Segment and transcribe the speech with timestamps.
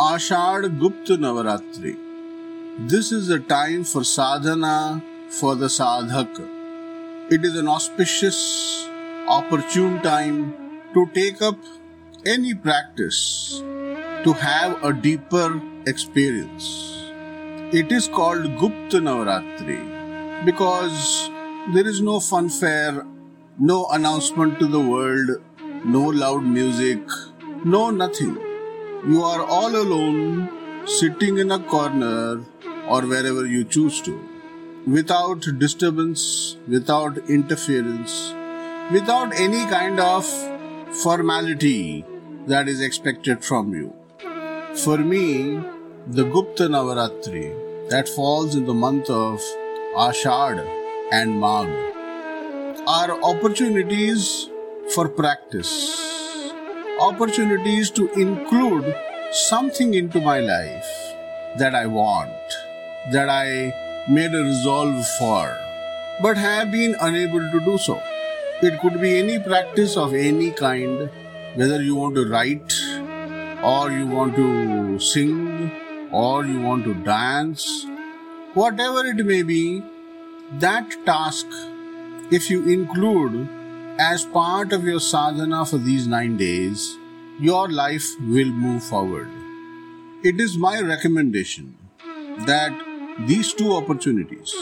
[0.00, 1.94] Ashad Gupta Navaratri.
[2.88, 6.40] This is a time for sadhana for the sadhak.
[7.30, 8.88] It is an auspicious,
[9.28, 10.54] opportune time
[10.94, 11.58] to take up
[12.24, 13.58] any practice
[14.24, 17.12] to have a deeper experience.
[17.70, 21.28] It is called Gupta Navaratri because
[21.74, 23.06] there is no funfair,
[23.58, 25.42] no announcement to the world,
[25.84, 27.02] no loud music,
[27.66, 28.49] no nothing.
[29.06, 32.44] You are all alone, sitting in a corner
[32.86, 34.20] or wherever you choose to,
[34.86, 38.34] without disturbance, without interference,
[38.92, 40.26] without any kind of
[41.02, 42.04] formality
[42.46, 43.94] that is expected from you.
[44.84, 45.62] For me,
[46.06, 49.40] the Gupta Navaratri that falls in the month of
[49.96, 50.60] Ashad
[51.10, 51.90] and Magh
[52.86, 54.50] are opportunities
[54.94, 56.19] for practice,
[57.00, 58.94] opportunities to include
[59.32, 60.88] something into my life
[61.56, 62.30] that I want,
[63.10, 63.72] that I
[64.08, 65.56] made a resolve for,
[66.22, 68.00] but have been unable to do so.
[68.62, 71.08] It could be any practice of any kind,
[71.54, 72.74] whether you want to write,
[73.62, 75.70] or you want to sing,
[76.12, 77.86] or you want to dance,
[78.52, 79.82] whatever it may be,
[80.58, 81.46] that task,
[82.30, 83.48] if you include
[84.02, 86.96] as part of your sadhana for these nine days,
[87.38, 89.28] your life will move forward.
[90.22, 91.74] It is my recommendation
[92.46, 92.72] that
[93.26, 94.54] these two opportunities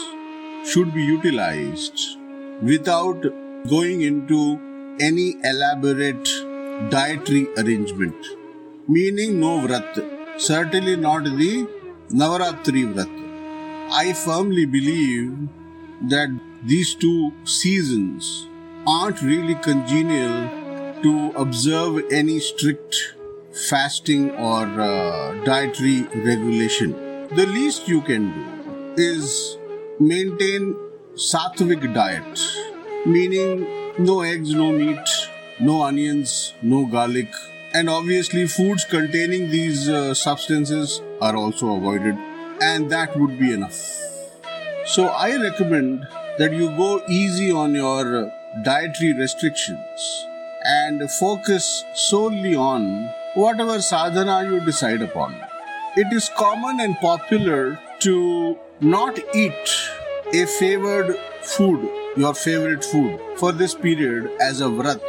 [0.65, 2.17] should be utilized
[2.61, 3.21] without
[3.69, 4.59] going into
[4.99, 6.27] any elaborate
[6.89, 8.27] dietary arrangement,
[8.89, 10.03] meaning no vrat,
[10.37, 11.65] certainly not the
[12.09, 13.15] Navaratri vrat.
[13.89, 15.47] I firmly believe
[16.09, 16.29] that
[16.65, 18.48] these two seasons
[18.87, 20.49] aren't really congenial
[21.01, 23.15] to observe any strict
[23.69, 26.91] fasting or uh, dietary regulation.
[27.35, 29.57] The least you can do is
[29.99, 30.75] maintain
[31.15, 32.39] sattvic diet,
[33.05, 33.67] meaning
[33.97, 35.09] no eggs, no meat,
[35.59, 37.31] no onions, no garlic,
[37.73, 42.15] and obviously foods containing these uh, substances are also avoided,
[42.61, 43.79] and that would be enough.
[44.85, 48.31] So I recommend that you go easy on your
[48.63, 50.25] dietary restrictions
[50.65, 55.35] and focus solely on whatever sadhana you decide upon.
[55.95, 59.89] It is common and popular to not eat
[60.33, 65.01] a favored food, your favorite food, for this period as a vrat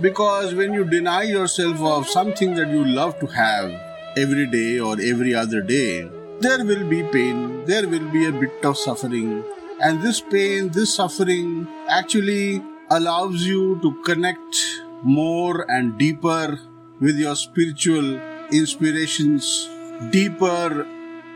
[0.00, 3.70] because when you deny yourself of something that you love to have
[4.16, 6.08] every day or every other day,
[6.40, 9.44] there will be pain, there will be a bit of suffering,
[9.80, 12.62] and this pain, this suffering actually
[12.94, 14.56] allows you to connect
[15.02, 16.58] more and deeper
[17.00, 18.20] with your spiritual
[18.50, 19.68] inspirations,
[20.10, 20.86] deeper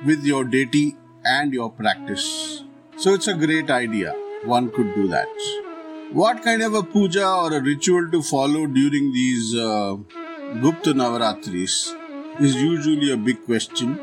[0.04, 2.62] with your deity and your practice.
[2.98, 4.14] So it's a great idea.
[4.44, 5.28] One could do that.
[6.12, 9.96] What kind of a puja or a ritual to follow during these uh,
[10.60, 11.94] Gupta Navaratris
[12.40, 13.98] is usually a big question.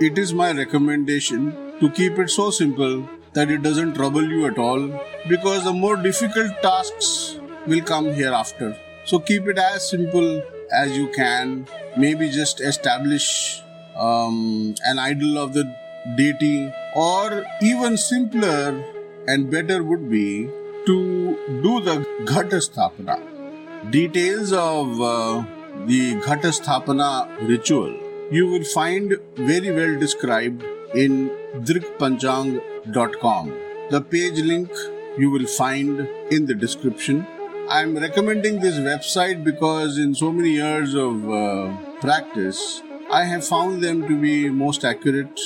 [0.00, 4.58] It is my recommendation to keep it so simple that it doesn't trouble you at
[4.58, 4.88] all
[5.28, 8.76] because the more difficult tasks will come hereafter.
[9.04, 10.42] So keep it as simple
[10.72, 11.66] as you can.
[11.96, 13.62] Maybe just establish
[13.96, 15.64] um, an idol of the
[16.16, 18.82] deity, or even simpler
[19.28, 20.46] and better would be
[20.86, 23.90] to do the Ghata Sthapana.
[23.90, 25.44] Details of uh,
[25.86, 30.62] the Ghata Sthapana ritual you will find very well described
[30.94, 33.52] in drikpanchang.com.
[33.90, 34.70] The page link
[35.18, 37.26] you will find in the description.
[37.68, 43.82] I'm recommending this website because in so many years of uh, practice, I have found
[43.82, 45.40] them to be most accurate.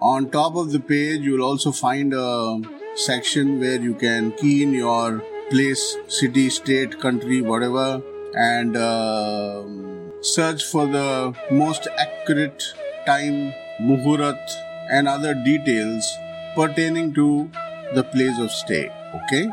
[0.00, 2.60] On top of the page, you will also find a
[2.94, 8.02] section where you can key in your place, city, state, country, whatever,
[8.34, 9.64] and uh,
[10.20, 12.62] search for the most accurate
[13.06, 16.10] time, muhurat, and other details
[16.54, 17.50] pertaining to
[17.94, 18.90] the place of stay.
[19.14, 19.48] Okay?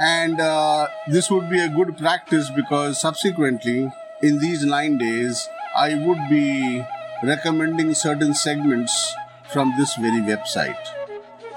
[0.00, 3.90] And uh, this would be a good practice because subsequently,
[4.22, 6.84] in these nine days, I would be
[7.22, 9.14] recommending certain segments
[9.52, 10.78] from this very website.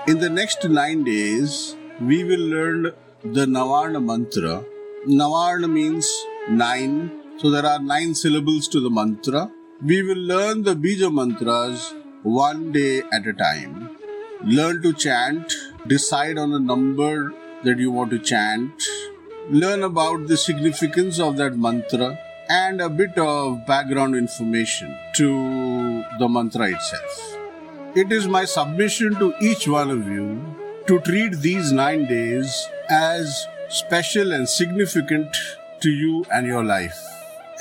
[0.08, 2.92] In the next nine days, we will learn
[3.24, 4.64] the Navarna mantra.
[5.08, 6.10] Navarna means
[6.50, 9.52] nine, so there are nine syllables to the mantra.
[9.84, 13.90] We will learn the Bija mantras one day at a time.
[14.44, 15.54] Learn to chant,
[15.88, 17.34] decide on a number
[17.64, 18.84] that you want to chant,
[19.50, 22.18] learn about the significance of that mantra,
[22.50, 27.38] and a bit of background information to the mantra itself.
[27.96, 30.56] It is my submission to each one of you
[30.88, 35.36] to treat these nine days as special and significant
[35.82, 37.00] to you and your life.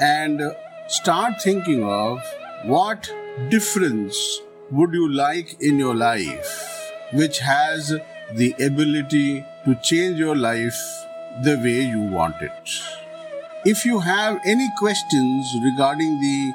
[0.01, 0.41] And
[0.89, 2.21] start thinking of
[2.65, 3.13] what
[3.49, 4.41] difference
[4.71, 6.81] would you like in your life
[7.13, 7.93] which has
[8.35, 10.79] the ability to change your life
[11.43, 12.71] the way you want it.
[13.65, 16.53] If you have any questions regarding the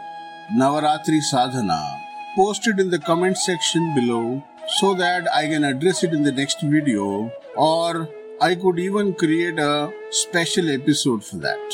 [0.57, 2.01] Navaratri sadhana,
[2.35, 4.43] post it in the comment section below
[4.77, 8.09] so that I can address it in the next video or
[8.41, 11.73] I could even create a special episode for that.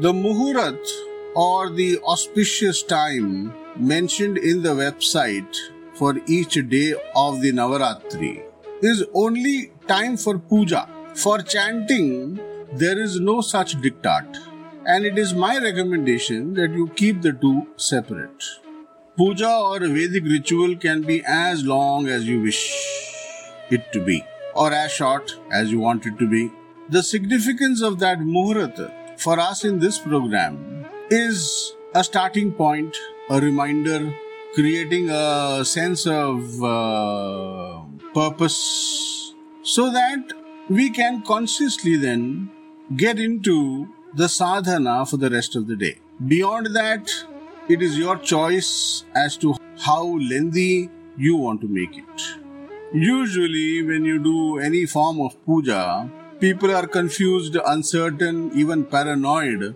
[0.00, 0.78] The Muhurat
[1.34, 5.56] or the auspicious time mentioned in the website
[5.94, 8.42] for each day of the Navaratri
[8.82, 10.88] is only time for puja.
[11.14, 12.40] For chanting,
[12.72, 14.36] there is no such diktat,
[14.84, 18.42] and it is my recommendation that you keep the two separate.
[19.16, 22.60] Puja or Vedic ritual can be as long as you wish
[23.70, 24.24] it to be,
[24.54, 26.50] or as short as you want it to be.
[26.88, 32.96] The significance of that Muhurat for us in this program is a starting point,
[33.30, 34.14] a reminder,
[34.54, 37.80] creating a sense of uh,
[38.12, 40.32] purpose so that
[40.68, 42.50] we can consciously then
[42.96, 45.98] get into the sadhana for the rest of the day.
[46.26, 47.10] Beyond that,
[47.68, 52.22] it is your choice as to how lengthy you want to make it.
[52.92, 59.74] Usually, when you do any form of puja, people are confused, uncertain, even paranoid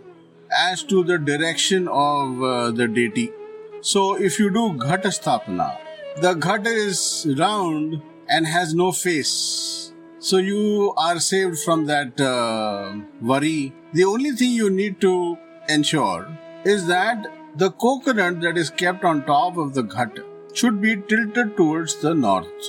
[0.50, 3.32] as to the direction of uh, the deity.
[3.80, 5.78] So, if you do ghata sthapana,
[6.20, 9.92] the ghata is round and has no face.
[10.18, 13.72] So, you are saved from that uh, worry.
[13.92, 15.38] The only thing you need to
[15.68, 16.26] ensure
[16.64, 20.24] is that the coconut that is kept on top of the ghat
[20.54, 22.68] should be tilted towards the north.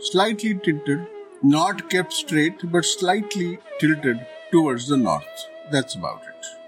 [0.00, 1.06] Slightly tilted,
[1.42, 5.46] not kept straight, but slightly tilted towards the north.
[5.70, 6.61] That's about it.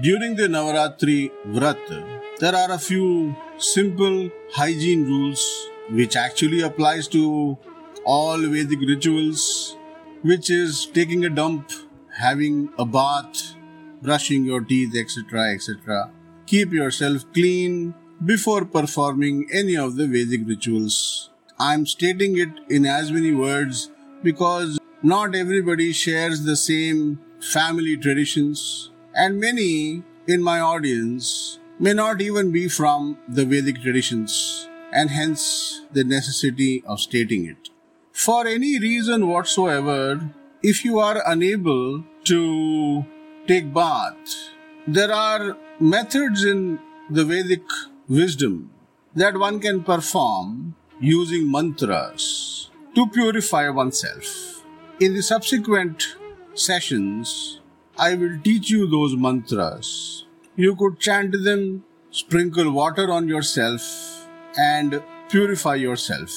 [0.00, 1.78] During the Navaratri Vrat,
[2.38, 7.58] there are a few simple hygiene rules which actually applies to
[8.04, 9.76] all Vedic rituals,
[10.22, 11.70] which is taking a dump,
[12.18, 13.54] having a bath,
[14.00, 16.10] brushing your teeth, etc., etc
[16.52, 17.94] keep yourself clean
[18.30, 21.30] before performing any of the Vedic rituals.
[21.58, 23.90] I'm stating it in as many words
[24.22, 32.20] because not everybody shares the same family traditions, and many in my audience may not
[32.20, 37.70] even be from the Vedic traditions, and hence the necessity of stating it.
[38.12, 40.30] For any reason whatsoever,
[40.62, 43.04] if you are unable to
[43.46, 44.14] take bath,
[44.86, 46.78] there are methods in
[47.10, 47.64] the Vedic
[48.08, 48.70] wisdom
[49.14, 54.62] that one can perform using mantras to purify oneself.
[55.00, 56.16] In the subsequent
[56.54, 57.60] sessions,
[57.98, 60.24] I will teach you those mantras.
[60.56, 66.30] You could chant them, sprinkle water on yourself, and purify yourself.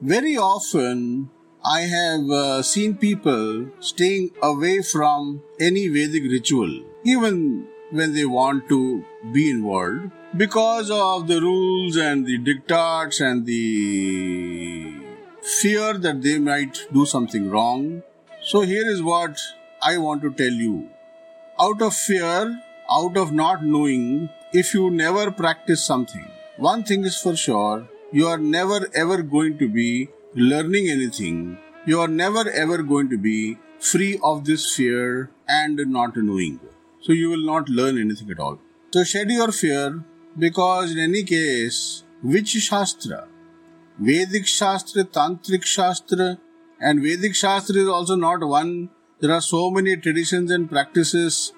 [0.00, 1.30] Very often,
[1.64, 8.68] I have uh, seen people staying away from any Vedic ritual, even when they want
[8.68, 14.92] to be involved because of the rules and the diktats and the
[15.42, 18.02] fear that they might do something wrong.
[18.42, 19.40] So, here is what
[19.88, 20.88] I want to tell you.
[21.60, 22.60] Out of fear,
[22.98, 26.26] out of not knowing, if you never practice something,
[26.56, 31.58] one thing is for sure you are never ever going to be learning anything.
[31.84, 36.58] You are never ever going to be free of this fear and not knowing
[37.06, 38.58] so you will not learn anything at all.
[38.92, 40.02] So shed your fear
[40.36, 43.28] because in any case, which Shastra?
[43.98, 46.38] Vedic Shastra, Tantric Shastra,
[46.80, 48.90] and Vedic Shastra is also not one.
[49.20, 51.52] There are so many traditions and practices.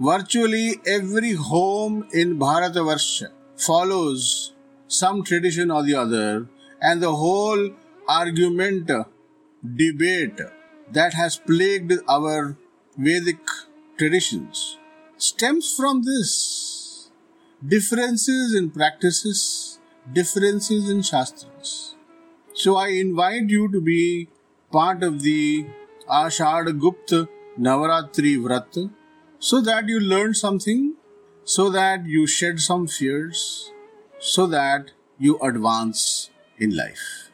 [0.00, 4.52] Virtually every home in Bharatavarsha follows
[4.88, 6.48] some tradition or the other,
[6.80, 7.70] and the whole
[8.08, 8.90] argument,
[9.76, 10.40] debate
[10.90, 12.56] that has plagued our
[12.98, 13.38] Vedic
[13.96, 14.78] traditions
[15.16, 17.10] stems from this
[17.66, 19.78] differences in practices,
[20.12, 21.94] differences in shastras.
[22.52, 24.28] So I invite you to be
[24.70, 25.66] part of the
[26.08, 26.66] Ashad
[27.58, 28.90] Navaratri Vrat
[29.38, 30.94] so that you learn something,
[31.44, 33.70] so that you shed some fears,
[34.18, 37.30] so that you advance in life.